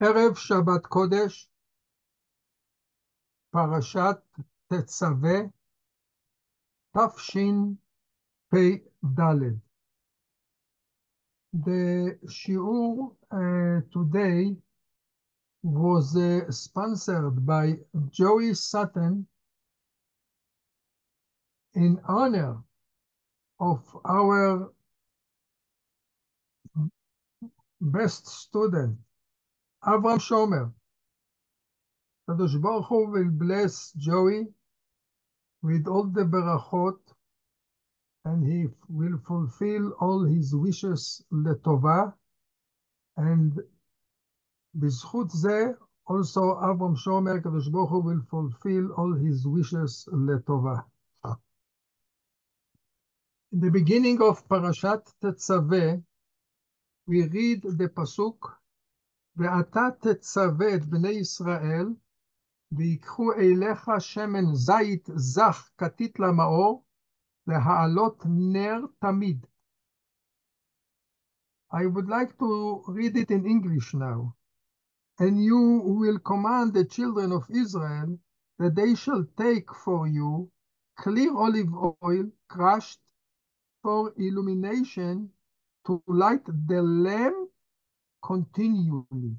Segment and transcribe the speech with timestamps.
[0.00, 1.50] ערב שבת קודש,
[3.50, 4.16] פרשת
[4.68, 5.38] תצווה,
[6.96, 8.04] תשפ"ד.
[11.52, 14.56] The shiur uh, today
[15.62, 17.78] was uh, sponsored by
[18.10, 19.26] Joey Sutton
[21.74, 22.62] in honor
[23.60, 24.72] of our
[27.80, 28.98] best student,
[29.84, 30.72] Avram Shomer.
[32.28, 34.46] Kadosh Baruch Hu will bless Joey
[35.62, 36.98] with all the berachot
[38.24, 42.12] and he will fulfill all his wishes לטובה
[43.16, 43.60] and
[44.74, 45.74] בזכות זה
[46.06, 50.84] also Avram Shomer, Kadosh Baruch Hu will fulfill all his wishes לטובה.
[53.52, 56.02] In the beginning of Parashat Tetzaveh,
[57.06, 58.38] we read the pasuk,
[59.38, 61.86] ואתה תצווה את בני ישראל,
[62.72, 66.84] ויקחו אליך שמן זית זך כתית למאור,
[67.46, 69.46] להעלות נר תמיד.
[71.72, 74.36] I would like to read it in English now.
[75.18, 78.18] And you will command the children of Israel
[78.58, 80.50] that they shall take for you
[80.96, 83.02] clear olive oil crushed
[83.82, 85.30] for illumination
[85.86, 87.47] to light the lamp
[88.23, 89.35] continually.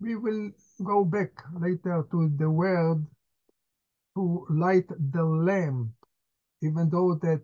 [0.00, 0.50] We will
[0.82, 3.06] go back later to the word
[4.14, 5.90] to light the lamp,
[6.62, 7.42] even though that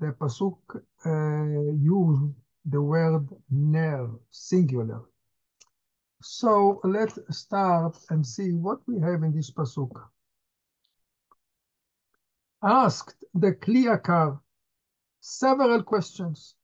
[0.00, 0.58] the pasuk
[1.04, 5.02] uh, used the word ner, singular.
[6.22, 9.90] So let's start and see what we have in this pasuk.
[12.62, 14.38] Asked the Kli Yakar
[15.20, 16.56] several questions.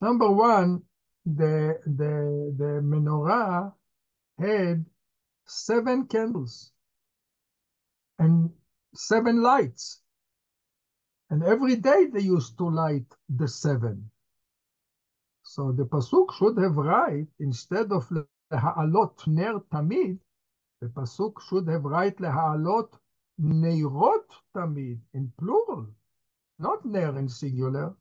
[0.00, 0.82] Number one,
[1.24, 3.72] the, the, the menorah
[4.38, 4.84] had
[5.46, 6.72] seven candles
[8.18, 8.50] and
[8.94, 10.00] seven lights.
[11.30, 14.10] And every day they used to light the seven.
[15.42, 18.08] So the Pasuk should have right, instead of
[18.50, 20.18] Ha'alot Ner Tamid,
[20.80, 22.92] the Pasuk should have right Ha'alot
[23.40, 25.86] Neirot Tamid in plural,
[26.58, 27.94] not Ner in singular.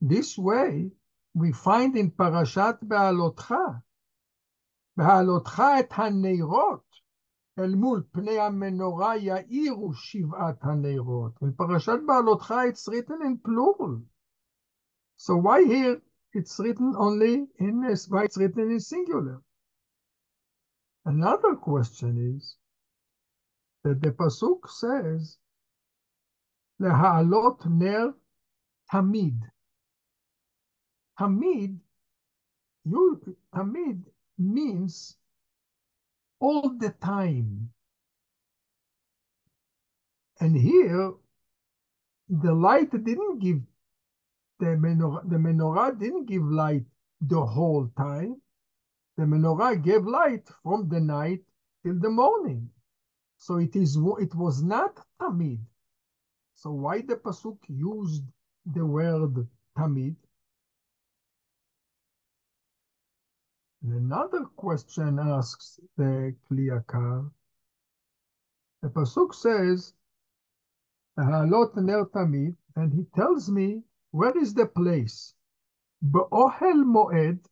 [0.00, 0.90] This way,
[1.34, 3.82] we find in Parashat Be'alotcha,
[4.96, 6.90] בהעלותך את הנרות
[7.58, 11.42] אל מול פני המנורה יאירו שבעת הנרות.
[11.42, 14.02] In פרשת בעלותך it's written in plural.
[15.16, 16.00] So why here
[16.32, 19.42] it's written only in, why it's written in singular?
[21.04, 22.56] Another question is
[23.84, 25.38] that the Pasuk says,
[26.80, 28.06] להעלות נר
[28.90, 29.44] תמיד.
[31.17, 31.79] Hamid,
[32.83, 33.19] your,
[33.53, 34.03] Hamid
[34.37, 35.15] means
[36.39, 37.69] all the time.
[40.39, 41.13] And here,
[42.27, 43.61] the light didn't give,
[44.59, 46.85] the menorah, the menorah didn't give light
[47.21, 48.41] the whole time.
[49.17, 51.41] The menorah gave light from the night
[51.83, 52.69] till the morning.
[53.37, 55.59] So it is it was not tamid.
[56.55, 58.23] So why the pasuk used
[58.65, 60.15] the word tamid?
[63.87, 67.29] Another question asks the Kli Yakar.
[68.81, 69.93] The Pasuk says,
[71.19, 75.35] Halot ner tamid, and he tells me, where is the place?
[76.01, 77.45] Be'ohel moed,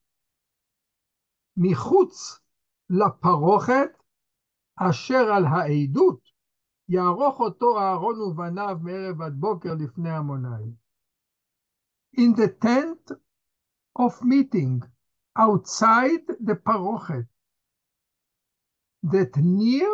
[1.56, 2.40] Michutz
[2.90, 3.94] LaParochet
[4.80, 6.20] Asher Al HaEidut."
[6.90, 9.76] יערוך אותו אהרון ובניו מערב עד בוקר
[12.18, 13.12] In the tent
[13.96, 14.84] of meeting,
[15.36, 17.28] outside the parochet,
[19.04, 19.90] that near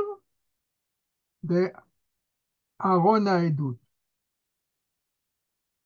[1.44, 1.72] the
[2.84, 3.78] Aron Haedut.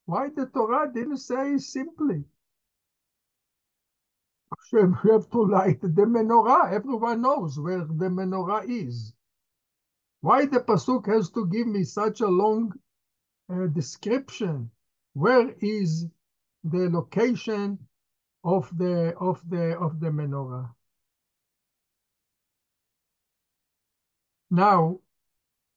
[0.06, 2.26] Why the Torah didn't say simply?
[4.72, 4.80] We
[5.12, 6.72] have to light the menorah.
[6.74, 9.14] Everyone knows where the menorah is.
[10.22, 12.74] Why the pasuk has to give me such a long
[13.50, 14.72] uh, description?
[15.14, 16.08] Where is
[16.64, 17.80] the location
[18.44, 20.74] of the of the of the menorah.
[24.52, 25.00] Now,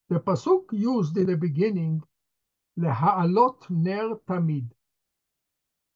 [0.09, 2.03] the pasuk used in the beginning,
[2.79, 4.69] leha'alot ner tamid.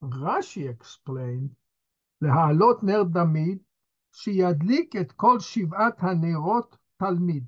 [0.03, 1.55] Rashi explained,
[2.23, 3.61] leha'alot ner tamid,
[4.15, 7.47] שידליק et kol shivat hanerot tamid.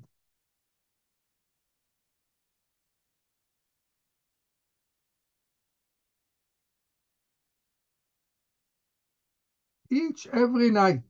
[9.93, 11.03] Each every night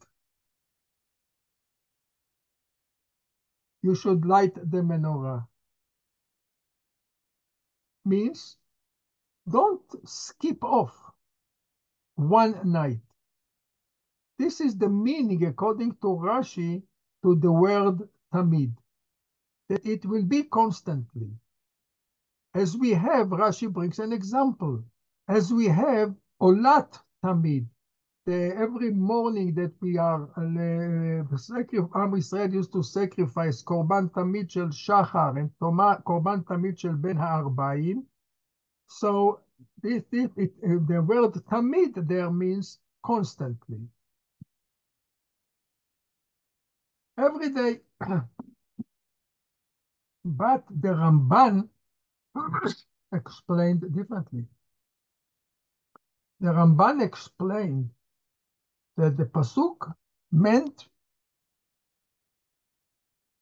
[3.81, 5.45] you should light the menorah.
[8.05, 8.57] Means
[9.49, 10.95] don't skip off
[12.15, 13.01] one night.
[14.39, 16.81] This is the meaning, according to Rashi,
[17.23, 18.73] to the word tamid,
[19.69, 21.29] that it will be constantly.
[22.53, 24.83] As we have, Rashi brings an example,
[25.27, 27.67] as we have olat tamid,
[28.25, 34.67] the, every morning that we are, uh, Am Israel used to sacrifice korban tamid shel
[34.67, 38.03] shachar and korban tamid shel ben ha'arba'im.
[38.87, 39.41] So
[39.81, 43.79] this, this it, uh, the word tamid there means constantly.
[47.17, 47.81] Every day.
[50.25, 51.67] but the Ramban
[53.13, 54.45] explained differently.
[56.39, 57.89] The Ramban explained
[58.97, 59.93] that the pasuk
[60.31, 60.87] meant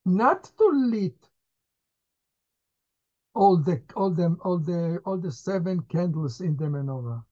[0.06, 1.30] not to lit
[3.33, 7.24] all the all the all the all the seven candles in the menorah.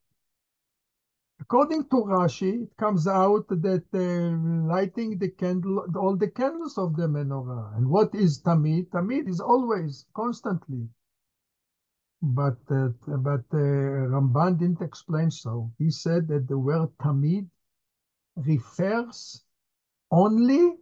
[1.42, 3.86] According to Rashi, it comes out that
[4.68, 7.78] lighting the candle, all the candles of the menorah.
[7.78, 8.90] And what is tamid?
[8.90, 10.90] Tamid is always, constantly.
[12.22, 15.72] But uh, but uh, Ramban didn't explain so.
[15.78, 17.48] He said that the word tamid
[18.46, 19.44] refers
[20.12, 20.76] only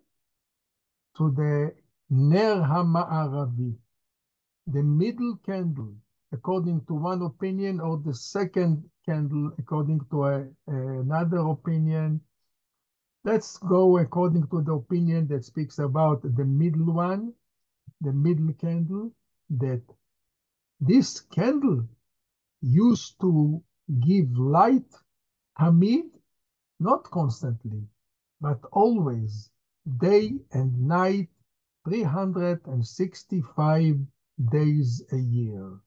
[1.18, 1.74] to the
[2.10, 3.76] Ner HaMa'aravi,
[4.68, 5.94] the middle candle,
[6.32, 12.22] according to one opinion, or the second candle, according to a, another opinion.
[13.24, 17.34] Let's go according to the opinion that speaks about the middle one,
[18.02, 19.12] the middle candle,
[19.50, 19.82] that
[20.80, 21.86] this candle
[22.62, 23.62] used to
[24.00, 24.94] give light,
[25.58, 26.17] Hamid,
[26.80, 27.84] not constantly,
[28.40, 29.50] but always,
[29.98, 31.28] day and night,
[31.86, 33.98] 365
[34.52, 35.80] days a year.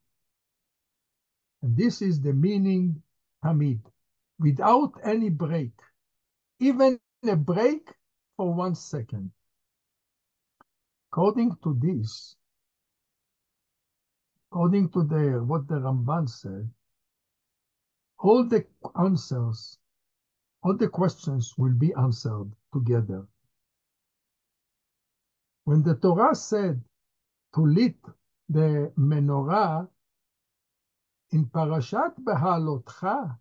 [1.62, 3.02] And this is the meaning,
[3.42, 3.80] Hamid,
[4.38, 5.72] without any break,
[6.58, 6.98] even
[7.28, 7.88] a break
[8.36, 9.30] for one second.
[11.12, 12.36] According to this,
[14.50, 16.68] according to the, what the Ramban said,
[18.18, 18.64] all the
[18.98, 19.78] answers
[20.62, 23.26] all the questions will be answered together.
[25.64, 26.82] When the Torah said
[27.54, 27.96] to lit
[28.48, 29.88] the menorah
[31.30, 33.38] in Parashat Behalotcha,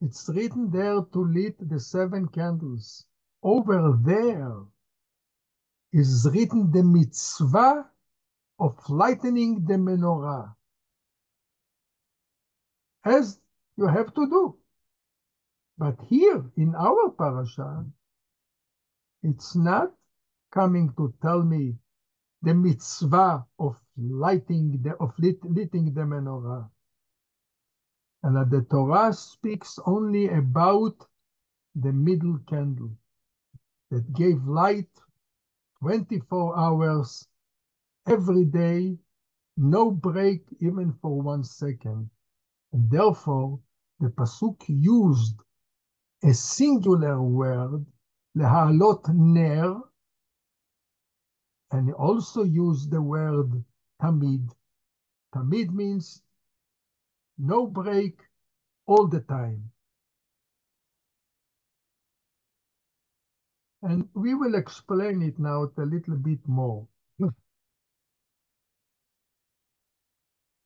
[0.00, 3.06] it's written there to lit the seven candles.
[3.42, 4.56] Over there
[5.92, 7.88] is written the mitzvah
[8.58, 10.54] of lightening the menorah.
[13.04, 13.38] As
[13.76, 14.56] you have to do.
[15.78, 17.84] But here in our parasha,
[19.22, 19.92] it's not
[20.50, 21.76] coming to tell me
[22.42, 26.70] the mitzvah of lighting the of lit, lighting the menorah.
[28.22, 31.06] And that the Torah speaks only about
[31.74, 32.96] the middle candle
[33.90, 34.88] that gave light
[35.80, 37.28] 24 hours
[38.06, 38.98] every day,
[39.56, 42.08] no break even for one second.
[42.72, 43.60] And therefore,
[44.00, 45.36] the Pasuk used
[46.24, 47.86] a singular word,
[48.36, 49.80] lehalot ner,
[51.70, 53.64] and also use the word
[54.00, 54.50] tamid.
[55.34, 56.22] Tamid means
[57.38, 58.20] no break
[58.86, 59.70] all the time.
[63.82, 66.86] And we will explain it now a little bit more.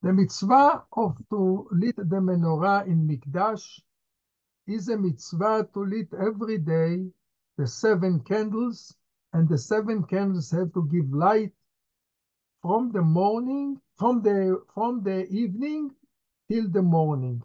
[0.02, 3.80] The mitzvah of to lit the menorah in Mikdash
[4.70, 7.10] is a mitzvah to lit every day
[7.56, 8.96] the seven candles,
[9.32, 11.52] and the seven candles have to give light
[12.62, 15.90] from the morning, from the from the evening
[16.48, 17.42] till the morning.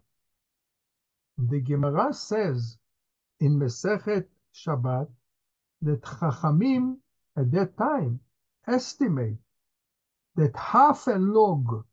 [1.36, 2.78] The Gemara says
[3.40, 5.08] in Mesechet Shabbat
[5.82, 6.96] that Chachamim
[7.36, 8.20] at that time
[8.66, 9.36] estimate
[10.36, 11.84] that half a log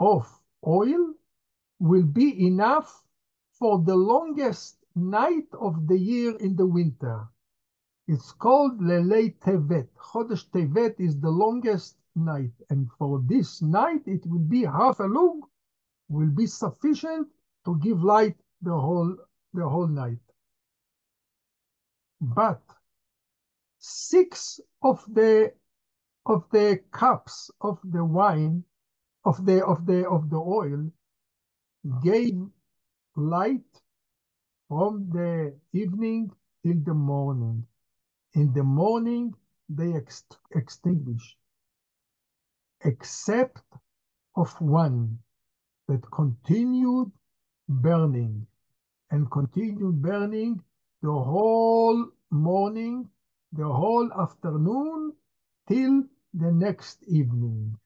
[0.00, 0.26] of
[0.66, 1.14] oil
[1.78, 3.03] will be enough
[3.64, 7.26] for the longest night of the year in the winter.
[8.06, 9.88] It's called Lelei Tevet.
[9.96, 12.52] Chodesh Tevet is the longest night.
[12.68, 15.48] And for this night, it will be half a lug,
[16.10, 17.28] will be sufficient
[17.64, 19.16] to give light the whole,
[19.54, 20.24] the whole night.
[22.20, 22.60] But
[23.78, 25.54] six of the
[26.26, 28.64] of the cups of the wine
[29.24, 30.90] of the of the of the oil
[32.02, 32.36] gave
[33.16, 33.82] light
[34.68, 36.30] from the evening
[36.64, 37.66] till the morning.
[38.34, 39.34] In the morning,
[39.68, 41.36] they ex extinguished,
[42.84, 43.62] except
[44.36, 45.18] of one
[45.88, 47.12] that continued
[47.68, 48.46] burning
[49.10, 50.60] and continued burning
[51.02, 53.08] the whole morning,
[53.52, 55.12] the whole afternoon,
[55.68, 56.02] till
[56.32, 57.76] the next evening.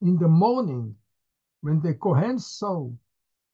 [0.00, 0.96] In the morning,
[1.64, 2.90] when the Kohen saw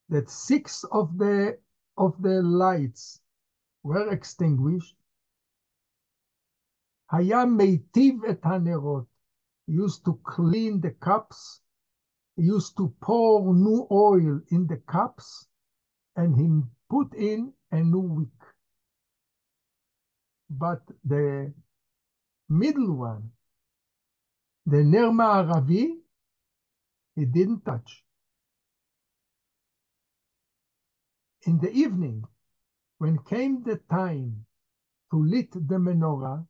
[0.09, 1.57] that six of the
[1.97, 3.21] of the lights
[3.85, 4.97] were extinguished,
[7.13, 9.07] Hayam Meitiv et Hanerot
[9.69, 11.61] used to clean the cups.
[12.37, 15.47] Used to pour new oil in the cups,
[16.17, 16.49] and he
[16.89, 18.41] put in a new wick.
[20.49, 21.53] But the
[22.49, 23.31] middle one,
[24.65, 26.00] the Ner Ma'aravi
[27.17, 28.05] he didn't touch.
[31.47, 32.25] In the evening,
[32.99, 34.45] when came the time
[35.11, 36.47] to lit the menorah,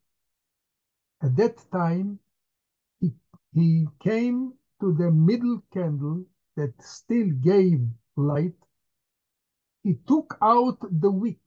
[1.22, 2.18] at that time,
[3.00, 3.12] he,
[3.54, 6.24] he came to the middle candle
[6.56, 7.80] that still gave
[8.16, 8.56] light.
[9.82, 11.46] He took out the wick,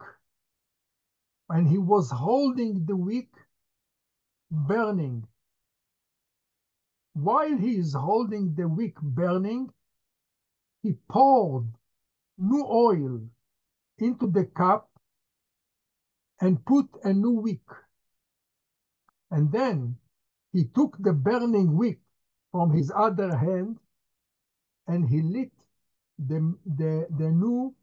[1.50, 3.29] and he was holding the wick
[4.51, 5.27] burning.
[7.13, 9.72] While he is holding the wick burning,
[10.82, 11.67] he poured
[12.38, 13.22] new oil
[14.00, 14.89] into the cup
[16.41, 17.67] and put a new wick.
[19.32, 19.98] And then
[20.51, 22.00] he took the burning wick
[22.51, 23.77] from his other hand
[24.88, 25.51] and he lit
[26.20, 27.75] the, the, the new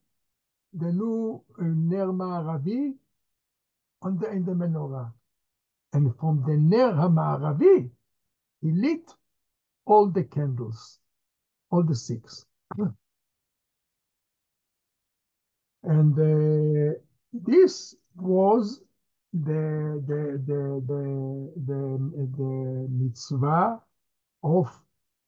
[0.73, 2.95] the new uh, Ner Ma'aravi
[4.03, 5.13] on the, in the menorah.
[5.93, 7.91] And from the Ner Ma'aravi,
[8.61, 9.13] he lit
[9.91, 11.01] all the candles,
[11.71, 12.47] all the six.
[15.83, 16.99] And uh,
[17.33, 18.83] this was
[19.33, 23.81] the, the, the, the, the, the mitzvah
[24.45, 24.69] of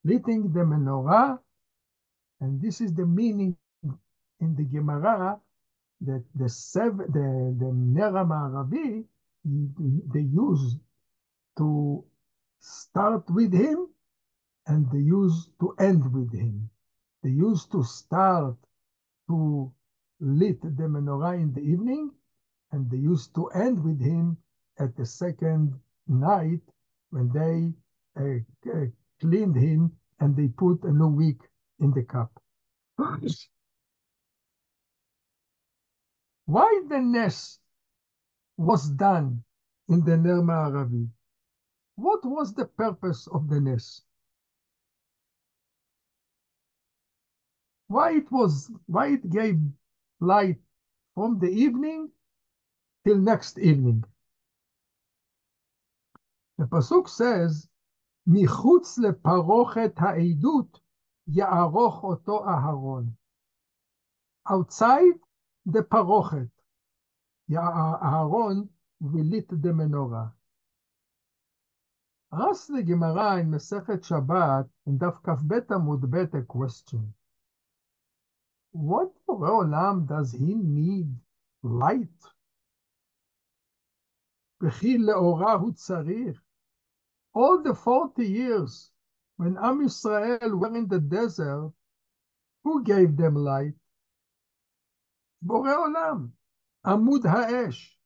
[0.05, 1.39] lighting the menorah.
[2.41, 3.57] And this is the meaning
[4.41, 5.41] in the Gemara
[6.03, 8.25] that the seven, the, the Nera
[10.13, 10.77] they use
[11.57, 12.05] to
[12.61, 13.89] start with him
[14.67, 16.71] and they used to end with him.
[17.23, 18.57] They used to start
[19.29, 19.73] to
[20.21, 22.11] lit the menorah in the evening,
[22.71, 24.37] and they used to end with him
[24.79, 26.61] at the second night
[27.11, 27.73] when they
[28.21, 28.41] uh,
[28.73, 28.87] uh,
[29.21, 31.41] cleaned him and they put a new wick
[31.81, 32.31] in the cup.
[36.47, 37.59] Why the Nes
[38.57, 39.43] was done
[39.89, 41.09] in the Ner Ma'aravi?
[41.97, 44.03] What was the purpose of the Nes?
[47.92, 49.60] Why it was, why it gave
[50.20, 50.62] light
[51.16, 52.12] from the evening
[53.06, 54.04] till next evening.
[56.58, 57.68] The Pasuk says,
[58.28, 60.80] מחוץ לפרוכת העדות
[61.28, 63.14] יערוך אותו אהרון.
[64.50, 65.20] Outside
[65.66, 66.50] the parochet,
[67.50, 70.32] Aaron will lit the menorah.
[72.32, 77.14] Ask the Gemara in Masechet Shabbat in Daf Kaf Amud Bet a question.
[78.73, 81.15] What Olam does he need
[81.63, 82.09] light?
[87.35, 88.91] All the 40 years
[89.37, 91.73] when Am Yisrael were in the desert,
[92.65, 93.75] who gave them light?
[95.45, 96.31] Borei Olam,
[96.87, 97.99] Amud Ha'esh.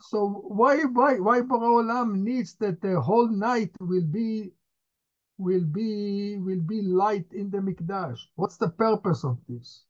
[0.00, 4.52] So why why why Borei Olam needs that the whole night will be
[5.38, 8.20] will be will be light in the mikdash.
[8.36, 9.84] What's the purpose of this?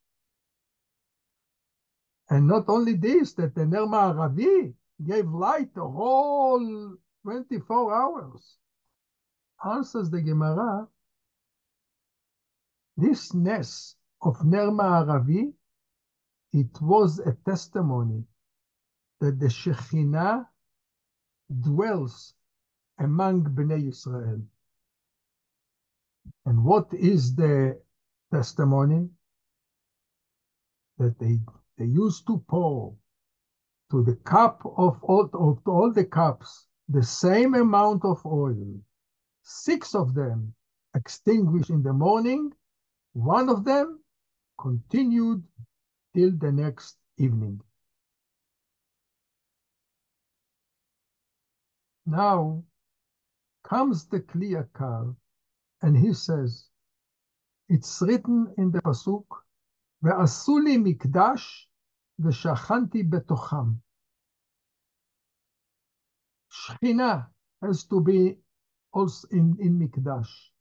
[2.31, 4.75] And not only this, that the Ner Ma'aravi
[5.05, 8.57] gave light the whole 24 hours.
[9.65, 10.89] Answers the Gemara,
[12.97, 15.53] this Nes of Ner Ma'aravi,
[16.53, 18.25] it was a testimony
[19.21, 20.47] that the Shekhinah
[21.61, 22.35] dwells
[22.99, 24.41] among Bnei Israel.
[26.47, 27.81] And what is the
[28.33, 29.09] testimony?
[30.99, 31.41] That they,
[31.79, 32.95] they used to pour
[33.91, 38.81] to the cup of all, of all the cups the same amount of oil.
[39.43, 40.55] Six of them
[40.95, 42.53] extinguished in the morning,
[43.13, 44.01] one of them
[44.59, 45.43] continued
[46.15, 47.61] till the next evening.
[52.07, 52.63] Now
[53.63, 55.17] comes the Kli Yakar
[55.82, 56.68] and he says,
[57.68, 59.26] it's written in the Pasuk
[60.02, 61.72] ועשו לי מקדש
[62.20, 63.74] ושכנתי בתוכם.
[66.52, 67.28] Shechina
[67.62, 68.38] has to be
[68.92, 70.52] also in, in Mikdash.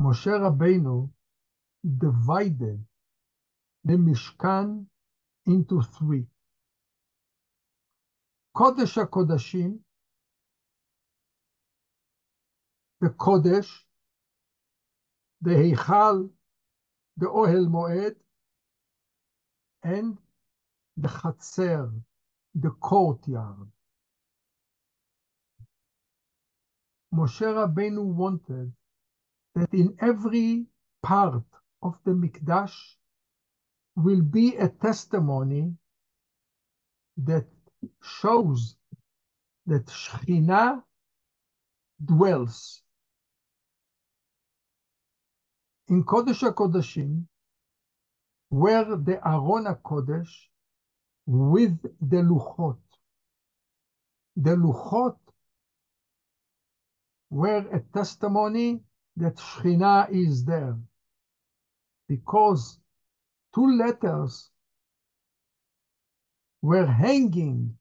[0.00, 1.10] Moshe Rabbeinu
[1.82, 2.84] divided
[3.84, 4.86] the Mishkan
[5.46, 6.26] into three.
[8.54, 9.78] Kodesh HaKodashim,
[13.03, 13.69] the Kodesh,
[15.41, 16.29] the Heichal,
[17.17, 18.15] the Ohel Moed,
[19.83, 20.17] and
[20.95, 21.91] the Chatzer,
[22.55, 23.67] the courtyard.
[27.13, 28.71] Moshe Rabbeinu wanted
[29.55, 30.65] that in every
[31.01, 31.43] part
[31.81, 32.77] of the Mikdash
[33.97, 35.75] will be a testimony
[37.17, 37.47] that
[38.01, 38.77] shows
[39.65, 40.81] that Shekhinah
[42.05, 42.82] dwells.
[45.93, 47.27] In Kodesh HaKodashim,
[48.49, 50.33] where the Aron HaKodesh
[51.27, 52.79] with the Luchot.
[54.35, 55.17] The Luchot
[57.29, 58.81] were a testimony
[59.17, 60.79] that Shekhinah is there.
[62.07, 62.79] Because
[63.53, 64.49] two letters
[66.63, 67.77] were hanging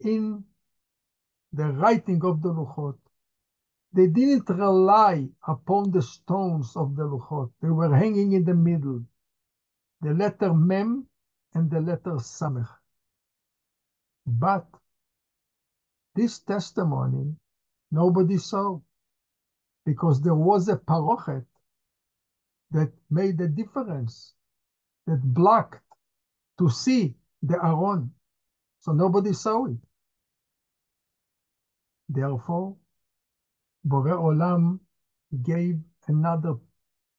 [0.00, 0.44] in
[1.54, 3.01] the writing of the Luchot.
[3.94, 7.50] They didn't rely upon the stones of the Luchot.
[7.60, 9.04] They were hanging in the middle.
[10.00, 11.06] The letter Mem
[11.54, 12.68] and the letter Samech.
[14.26, 14.66] But
[16.14, 17.36] this testimony,
[17.90, 18.80] nobody saw
[19.84, 21.44] because there was a parochet
[22.70, 24.34] that made a difference,
[25.06, 25.82] that blocked
[26.58, 28.10] to see the Aron.
[28.80, 29.78] So nobody saw it.
[32.08, 32.76] Therefore,
[33.84, 34.80] Bore Olam
[35.42, 36.54] gave another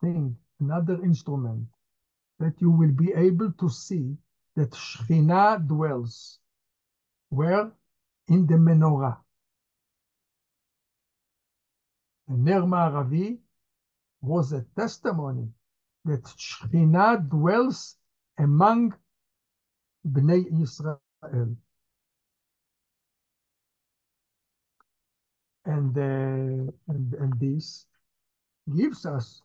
[0.02, 1.68] thing, another instrument,
[2.40, 4.18] that you will be able to see
[4.56, 6.40] that Shekhinah dwells.
[7.30, 7.72] Where?
[8.28, 9.18] In the menorah.
[12.28, 13.40] The Ner Ma'aravi
[14.22, 15.50] was a testimony
[16.06, 17.98] that Shekhinah dwells
[18.38, 18.94] among
[20.08, 21.02] Bnei Israel.
[25.65, 27.87] And, uh, and, and this
[28.77, 29.43] gives us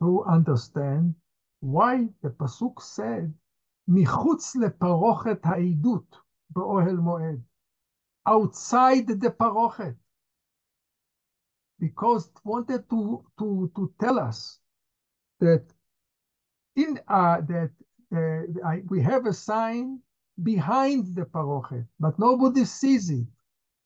[0.00, 1.14] to understand
[1.60, 3.32] why the Pasuk said,
[3.88, 6.16] מחוץ לפרוכת העדות
[6.50, 7.40] באוהל מועד.
[8.28, 9.96] Outside the parochet.
[11.78, 14.60] Because it wanted to, to, to tell us
[15.40, 15.64] that
[16.76, 17.70] in uh, that
[18.14, 20.00] uh, I, we have a sign
[20.42, 23.26] behind the parochet, but nobody sees it.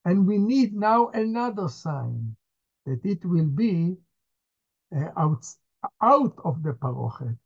[0.09, 2.35] And we need now another sign
[2.87, 3.95] that it will be
[4.91, 5.45] uh, out,
[6.01, 7.37] out of the parochet,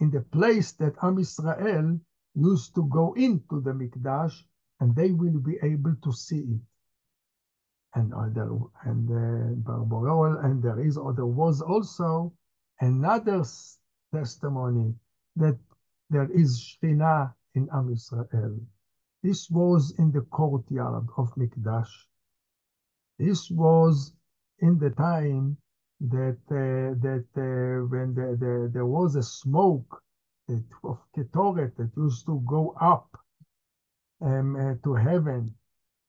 [0.00, 2.00] in the place that Am Israel
[2.34, 4.34] used to go into the Mikdash,
[4.80, 6.60] and they will be able to see it.
[7.94, 8.50] And there,
[8.82, 12.32] and uh, and there is, or there was also
[12.80, 13.44] another
[14.12, 14.92] testimony
[15.36, 15.56] that
[16.08, 18.58] there is Shekhinah in Am Israel.
[19.22, 21.90] This was in the courtyard of Mikdash.
[23.18, 24.14] This was
[24.60, 25.58] in the time
[26.00, 30.02] that uh, that uh, when the, the, there was a smoke
[30.48, 33.20] that, of ketoret that used to go up
[34.22, 35.54] um, uh, to heaven,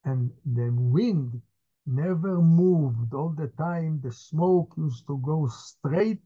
[0.06, 1.41] and the wind
[1.86, 4.00] never moved all the time.
[4.02, 6.24] The smoke used to go straight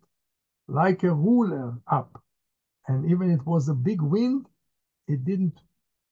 [0.68, 2.22] like a ruler up,
[2.88, 4.48] and even it was a big wind,
[5.08, 5.65] it didn't.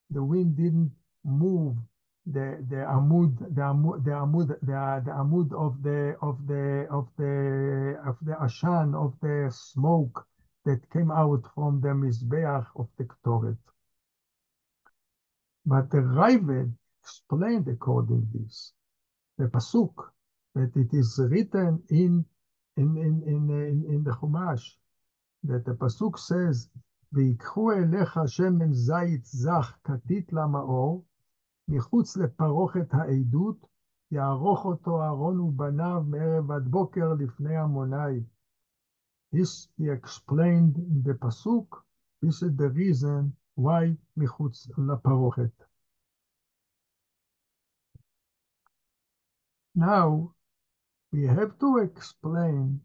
[0.09, 0.91] The wind didn't
[1.23, 1.77] move
[2.25, 7.09] the the amud the amud the amud the, the amud of the of the of
[7.17, 10.25] the of the ashan of the smoke
[10.65, 13.57] that came out from the mizbeach of the ktoret.
[15.65, 18.73] But the Ravid explained according this
[19.37, 19.93] the pasuk
[20.55, 22.25] that it is written in
[22.77, 24.75] in in in in, in the Chumash
[25.43, 26.69] that the pasuk says
[27.12, 31.04] ויקחו אליך שמן זית זך כתית למאור
[31.68, 33.66] מחוץ לפרוכת העדות,
[34.10, 38.24] יערוך אותו אהרון ובניו מערב עד בוקר לפני עמוני.
[39.32, 41.84] This he explained in the pasuk.
[42.22, 45.64] This is the reason why מחוץ לפרוכת.
[49.74, 50.34] Now,
[51.12, 52.80] we have to explain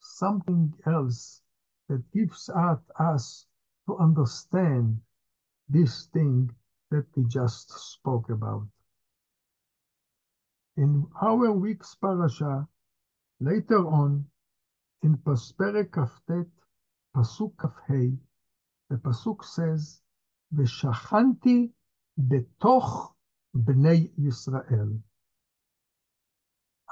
[0.00, 1.42] something else
[1.89, 3.45] that gives us
[3.87, 4.99] to understand
[5.69, 6.49] this thing
[6.91, 8.67] that we just spoke about.
[10.77, 12.67] In our week's parasha,
[13.39, 14.25] later on,
[15.03, 16.49] in Perek Kaftet,
[17.15, 20.01] Pasuk Kaf the Pasuk says,
[20.53, 21.71] V'shachanti
[22.19, 23.13] betoch
[23.55, 24.99] bnei Yisrael.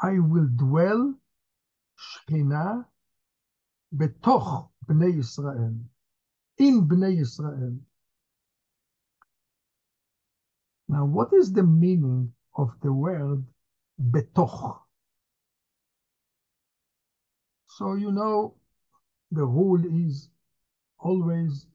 [0.02, 1.14] I will dwell,
[1.98, 2.86] Shekhinah,
[3.96, 5.78] betoch bnei Yisrael,
[6.58, 7.80] in bnei Yisrael.
[10.88, 13.44] Now, what is the meaning of the word
[14.00, 14.80] betoch?
[17.68, 18.56] So, you know,
[19.32, 20.30] the rule is
[21.00, 21.66] always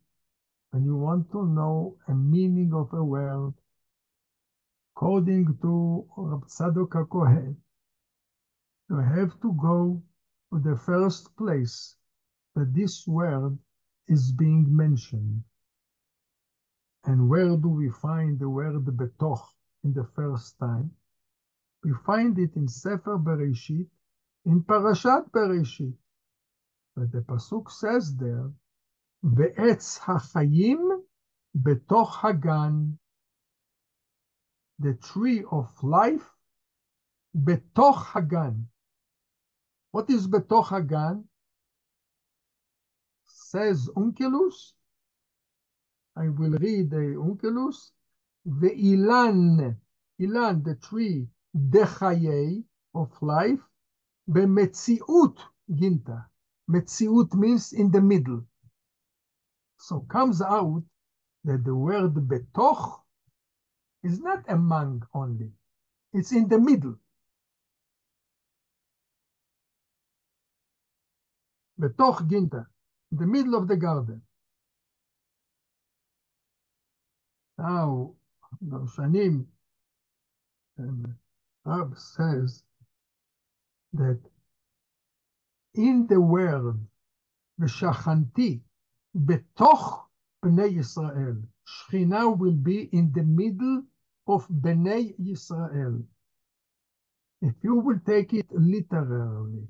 [0.70, 3.54] when you want to know a meaning of a word,
[4.94, 7.56] according to Rab Tzadok
[8.90, 10.02] you have to go
[10.52, 11.97] to the first place
[12.58, 13.56] that this word
[14.08, 15.42] is being mentioned.
[17.04, 19.44] And where do we find the word betoch
[19.84, 20.90] in the first time?
[21.84, 23.86] We find it in Sefer Bereshit,
[24.44, 25.94] in Parashat Bereshit.
[26.96, 28.50] But the Pasuk says there,
[29.24, 31.02] Ve'etz ha'chayim
[31.56, 32.98] betoch hagan.
[34.80, 36.28] The tree of life,
[37.36, 38.66] betoch hagan.
[39.92, 41.27] What is betoch hagan?
[43.50, 44.72] says Onkelos,
[46.16, 47.92] I will read the Onkelos,
[48.44, 49.74] the Ilan,
[50.20, 52.62] Ilan, the tree, Dechaye,
[52.94, 53.60] of life,
[54.28, 55.38] Bemetziut
[55.70, 56.26] Ginta.
[56.70, 58.44] Metziut means in the middle.
[59.78, 60.82] So comes out
[61.44, 63.00] that the word betoch
[64.02, 65.52] is not among only,
[66.12, 66.96] it's in the middle.
[71.80, 72.66] Betoch Ginta
[73.12, 74.22] the middle of the garden.
[77.58, 78.14] Now,
[78.64, 79.46] Darshanim
[80.78, 81.16] and um,
[81.64, 82.62] Rab says
[83.94, 84.20] that
[85.74, 86.76] in the word
[87.60, 88.60] v'shachanti
[89.16, 90.02] betoch
[90.44, 93.84] bnei Yisrael, Shechina will be in the middle
[94.28, 96.04] of bnei Yisrael.
[97.42, 99.68] If you will take it literally,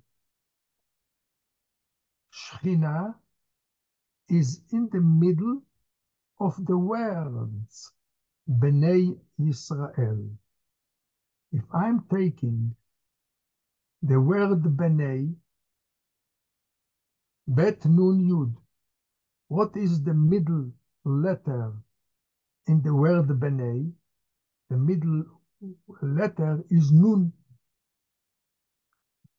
[2.35, 3.15] Shechina
[4.29, 5.63] is in the middle
[6.41, 7.93] of the words
[8.49, 10.37] Bnei Yisrael.
[11.53, 12.75] If I'm taking
[14.03, 15.35] the word Bnei,
[17.47, 18.55] Bet Nun Yud,
[19.49, 20.71] what is the middle
[21.05, 21.73] letter
[22.67, 23.91] in the word B'nai?
[24.69, 25.25] The middle
[26.03, 27.33] letter is Nun.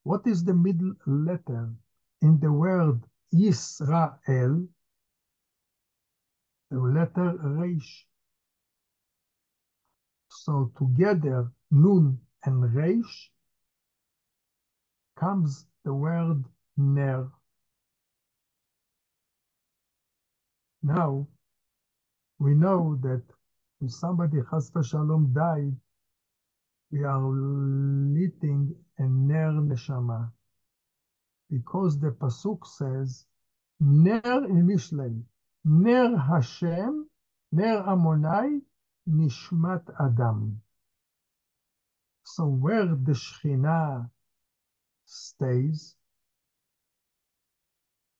[0.02, 1.72] What is the middle letter
[2.22, 3.00] in the word
[3.32, 4.66] Yisrael?
[6.70, 8.04] The letter Reish.
[10.28, 13.30] So together, Nun and Reish
[15.18, 16.44] comes the word
[16.76, 17.28] Ner.
[20.82, 21.28] Now,
[22.38, 23.22] we know that
[23.82, 25.76] if somebody has Shalom died,
[26.92, 30.30] we are lighting a ner neshama.
[31.50, 33.26] Because the pasuk says,
[33.80, 35.22] ner in Mishlei,
[35.64, 37.08] ner Hashem,
[37.52, 38.60] ner Amonai,
[39.08, 40.62] nishmat Adam.
[42.24, 44.10] So where the Shekhinah
[45.04, 45.96] stays,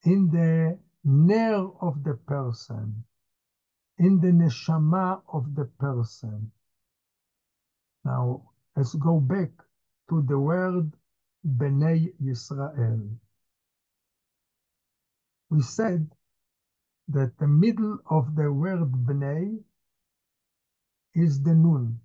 [0.04, 3.04] in the ner of the person,
[3.98, 6.50] in the neshama of the person.
[8.04, 9.50] Now, let's go back
[10.08, 10.92] to the word
[11.46, 13.16] Bnei Yisrael.
[15.50, 16.10] We said
[17.12, 19.58] that the middle of the word Bnei
[21.14, 22.00] is the Nun.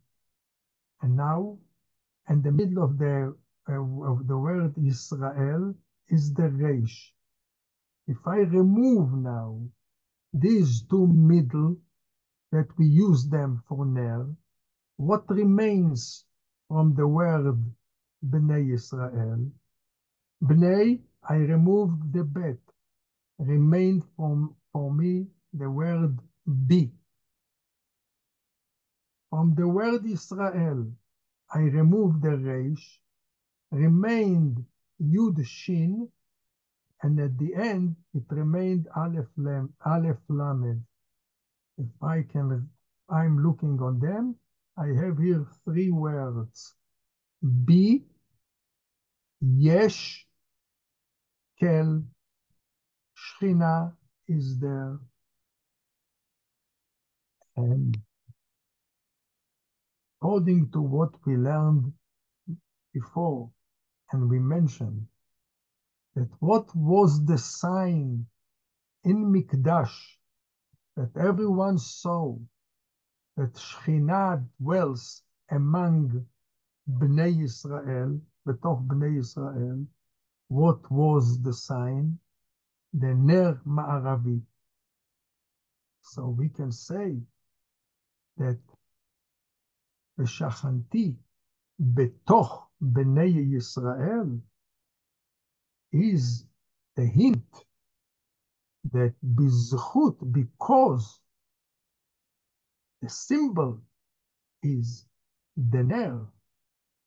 [1.02, 1.60] And now,
[2.28, 3.36] and the middle of the,
[3.70, 3.74] uh,
[4.12, 5.76] of the word Israel
[6.10, 7.12] is the Reish.
[8.08, 9.60] If I remove now
[10.34, 11.78] these two middle
[12.52, 14.28] that we use them for ner,
[14.98, 16.26] what remains
[16.68, 17.58] from the word
[18.26, 19.52] Bnei Israel?
[20.44, 22.58] Bnei, I removed the bet.
[23.39, 26.19] Remained from for me the word
[26.67, 26.91] be.
[29.29, 30.91] From the word Israel,
[31.49, 32.99] I removed the resh,
[33.71, 34.65] remained
[35.01, 36.09] yud shin,
[37.01, 40.83] and at the end it remained Aleph Lam, Aleph Lamed.
[41.77, 42.69] If I can,
[43.09, 44.35] I'm looking on them.
[44.77, 46.73] I have here three words:
[47.63, 48.03] be,
[49.39, 50.27] yesh,
[51.61, 52.03] kel,
[53.15, 53.93] shchina
[54.29, 54.98] is there,
[57.57, 57.96] and
[60.20, 61.92] according to what we learned
[62.92, 63.50] before,
[64.12, 65.07] and we mentioned
[66.14, 68.26] that what was the sign
[69.05, 69.94] in Mikdash,
[70.96, 72.37] that everyone saw
[73.37, 76.26] that Shekhinah dwells among
[76.88, 79.87] Bnei Israel, בתוך Bnei Israel,
[80.48, 82.18] what was the sign?
[82.97, 84.41] the Ner Ma'aravi.
[86.03, 87.17] So we can say
[88.38, 88.60] that
[90.19, 91.15] Shachanti
[91.81, 94.39] Betoch Bnei Yisrael
[95.91, 96.45] is
[96.97, 97.43] a hint
[98.93, 101.19] that Bizchut, because
[103.01, 103.81] the symbol
[104.63, 105.05] is
[105.58, 106.21] the Ner,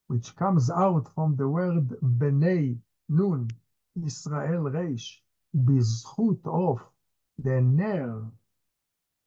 [0.08, 3.48] which comes out from the word Bnei Nun,
[4.04, 5.18] Israel Reish,
[5.53, 6.79] בזכות of
[7.41, 8.31] the ner,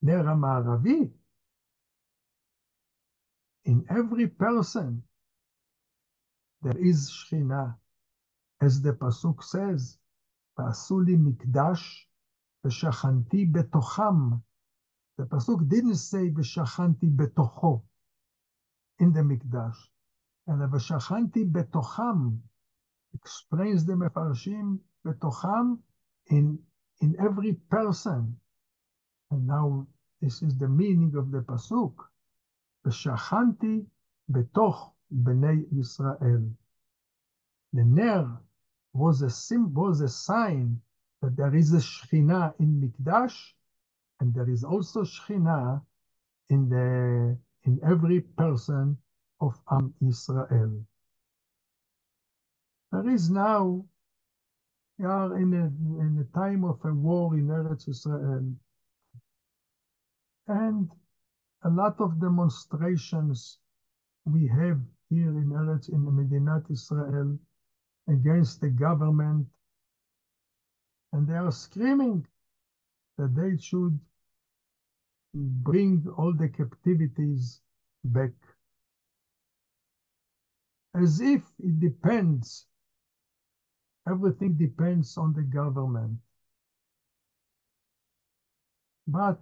[0.03, 1.11] ner המערבי,
[3.65, 5.03] in every person
[6.63, 7.77] there is Shekhinah.
[8.61, 9.99] As the Pasuk says,
[10.59, 12.11] ועשו לי מקדש
[12.65, 14.37] ושכנתי בתוכם.
[15.21, 17.83] The Pasuk didn't say ושכנתי בתוכו
[19.03, 19.93] in the מקדש,
[20.49, 22.31] אלא ושכנתי בתוכם.
[23.17, 25.75] Explains the מפרשים בתוכם
[26.29, 26.59] in,
[27.01, 28.37] in every person.
[29.31, 29.87] And now
[30.23, 31.95] this is the meaning of the Pasuk.
[32.87, 33.85] ושכנתי
[34.29, 36.43] בתוך בני ישראל.
[37.73, 38.27] The ner
[38.95, 40.81] was a, sim, was a sign
[41.21, 43.55] that there is a Shekhinah in Mikdash,
[44.21, 45.83] and there is also Shekhinah
[46.51, 48.97] in, the, in every person
[49.41, 50.87] of Am Israel.
[52.93, 54.00] There is now, we
[55.06, 55.66] are in a,
[56.02, 58.54] in a time of a war in Eretz Israel,
[60.48, 60.92] and
[61.64, 63.60] a lot of demonstrations
[64.26, 67.38] we have here in Eretz, in the Medinat Israel,
[68.10, 69.48] against the government,
[71.14, 72.26] and they are screaming
[73.18, 74.00] that they should
[75.34, 77.62] bring all the captivities
[78.06, 78.32] back.
[80.96, 82.66] As if it depends,
[84.08, 86.18] everything depends on the government.
[89.08, 89.40] But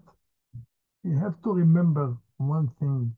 [1.04, 3.15] you have to remember one thing.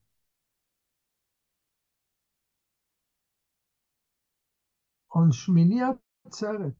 [5.14, 6.76] On Shmini Atzeret,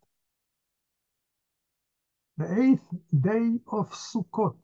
[2.38, 2.88] the eighth
[3.20, 4.58] day of Sukkot,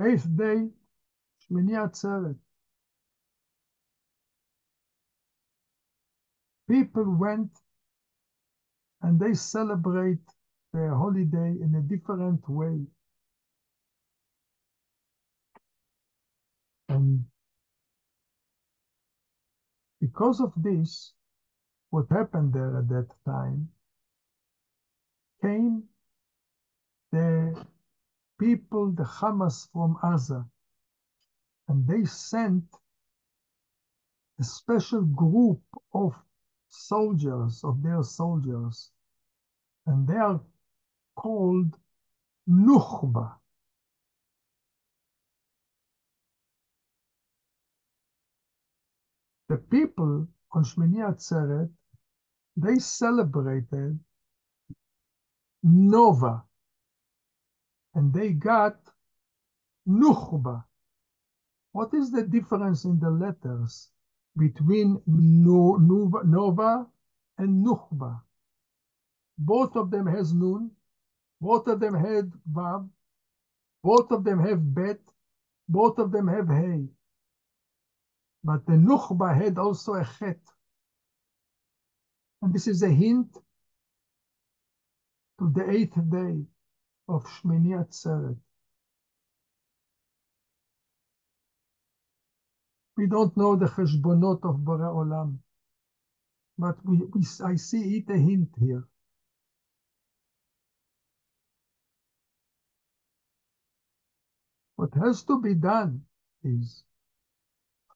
[0.00, 0.68] eighth day,
[1.42, 2.36] Shmini Atzeret,
[6.68, 7.50] people went
[9.02, 10.24] and they celebrate
[10.72, 12.80] their holiday in a different way.
[16.88, 17.24] And
[20.00, 21.12] because of this,
[21.90, 23.68] what happened there at that time,
[25.42, 25.82] came
[27.12, 27.66] the
[28.38, 30.44] people, the Hamas from Gaza,
[31.68, 32.64] and they sent
[34.38, 35.60] a special group
[35.94, 36.14] of
[36.76, 38.90] soldiers, of their soldiers,
[39.86, 40.40] and they are
[41.14, 41.76] called
[42.48, 43.32] Nukhba.
[49.48, 51.70] The people on Shmini Atzeret,
[52.56, 53.98] they celebrated
[55.62, 56.42] Nova,
[57.94, 58.76] and they got
[59.88, 60.64] Nukhba.
[61.72, 63.90] What is the difference in the letters
[64.36, 66.86] between no, Nova,
[67.38, 68.20] and Nukhba?
[69.38, 70.70] Both of them has Nun,
[71.40, 72.88] both of them had Vav,
[73.82, 75.00] both of them have Bet,
[75.68, 76.88] both of them have Hey.
[78.44, 80.40] But the Nukhba had also a Chet.
[82.42, 83.36] And this is a hint
[85.38, 86.46] to the eighth day
[87.08, 88.38] of Shmini Atzeret.
[92.96, 95.38] We don't know the cheshbonot of Bore Olam,
[96.58, 98.84] but we, we, I see it a hint here.
[104.76, 106.02] What has to be done
[106.44, 106.84] is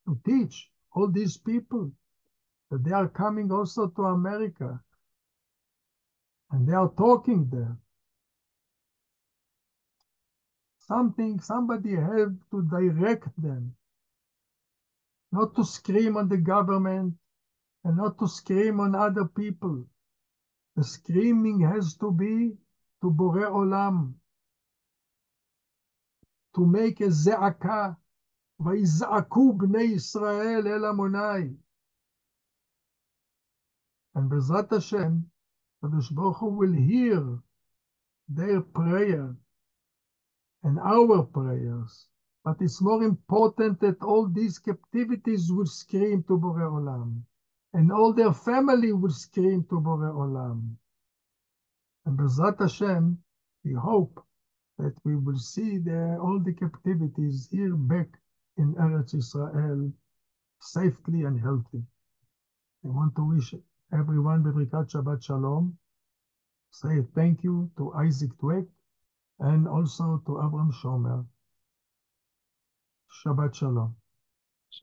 [0.06, 1.92] to teach all these people
[2.70, 4.80] that they are coming also to America
[6.50, 7.76] and they are talking there.
[10.78, 13.74] Something, somebody have to direct them,
[15.31, 17.13] not to scream on the government
[17.83, 19.85] and not to scream on other people.
[20.75, 22.57] The screaming has to be
[23.01, 24.13] to Bore Olam,
[26.55, 27.97] to make a ze'aka,
[28.59, 31.57] ויזעקו בני ישראל אל עמוני.
[34.15, 35.29] And Bezrat Hashem,
[35.83, 37.39] Kadosh Baruch Hu will hear
[38.29, 39.35] their prayer
[40.63, 42.07] and our prayers.
[42.50, 47.22] But it's more important that all these captivities will scream to Bore Olam,
[47.72, 50.74] and all their family will scream to Bore Olam.
[52.04, 53.22] And Bezrat Hashem,
[53.64, 54.26] we hope
[54.78, 58.18] that we will see the, all the captivities here back
[58.56, 59.92] in Eretz Israel
[60.60, 61.84] safely and healthy.
[62.84, 63.54] I want to wish
[63.92, 65.78] everyone Bedrikat Shabbat Shalom.
[66.72, 68.66] Say thank you to Isaac Dweck
[69.38, 71.24] and also to Avram Shomer.
[73.10, 73.99] Shabbat Shalom.